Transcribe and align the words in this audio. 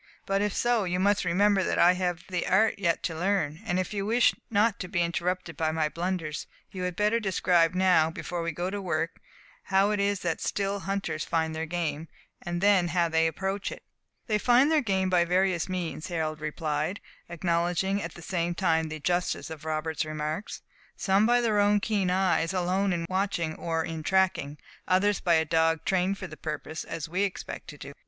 But 0.25 0.41
if 0.41 0.51
so, 0.55 0.83
you 0.83 0.99
must 0.99 1.23
remember 1.25 1.61
that 1.63 1.77
I 1.77 1.93
have 1.93 2.23
the 2.27 2.47
art 2.47 2.79
yet 2.79 3.03
to 3.03 3.13
learn; 3.15 3.61
and 3.63 3.77
if 3.77 3.93
you 3.93 4.03
wish 4.03 4.33
not 4.49 4.79
to 4.79 4.87
be 4.87 4.99
interrupted 5.03 5.55
by 5.55 5.71
my 5.71 5.89
blunders, 5.89 6.47
you 6.71 6.81
had 6.81 6.95
better 6.95 7.19
describe 7.19 7.75
now, 7.75 8.09
before 8.09 8.41
we 8.41 8.51
go 8.51 8.71
to 8.71 8.81
work, 8.81 9.21
how 9.65 9.91
it 9.91 9.99
is 9.99 10.21
that 10.21 10.41
still 10.41 10.79
hunters 10.79 11.23
find 11.23 11.53
their 11.53 11.67
game, 11.67 12.07
and 12.41 12.61
then 12.61 12.87
how 12.87 13.09
they 13.09 13.27
approach 13.27 13.71
it." 13.71 13.83
"They 14.25 14.39
find 14.39 14.71
their 14.71 14.81
game 14.81 15.07
by 15.07 15.23
various 15.23 15.69
means," 15.69 16.07
Harold 16.07 16.41
replied, 16.41 16.99
acknowledging, 17.29 18.01
at 18.01 18.15
the 18.15 18.23
same 18.23 18.55
time, 18.55 18.89
the 18.89 18.99
justice 18.99 19.51
of 19.51 19.65
Robert's 19.65 20.03
remarks. 20.03 20.63
"Some 20.97 21.27
by 21.27 21.41
their 21.41 21.59
own 21.59 21.79
keen 21.79 22.09
eyes 22.09 22.53
alone 22.53 22.91
in 22.91 23.05
watching 23.07 23.53
or 23.53 23.85
in 23.85 24.01
tracking; 24.01 24.57
others 24.87 25.19
by 25.19 25.35
a 25.35 25.45
dog 25.45 25.85
trained 25.85 26.17
for 26.17 26.25
the 26.25 26.37
purpose, 26.37 26.83
as 26.83 27.07
we 27.07 27.21
expect 27.21 27.67
to 27.67 27.77
do. 27.77 27.93